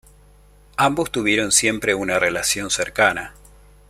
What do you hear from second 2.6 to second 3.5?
cercana.